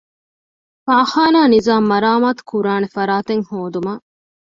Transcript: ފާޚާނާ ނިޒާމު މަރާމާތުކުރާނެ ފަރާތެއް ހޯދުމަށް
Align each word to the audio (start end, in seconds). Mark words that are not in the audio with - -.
ފާޚާނާ 0.85 1.41
ނިޒާމު 1.53 1.85
މަރާމާތުކުރާނެ 1.91 2.87
ފަރާތެއް 2.95 3.43
ހޯދުމަށް 3.49 4.03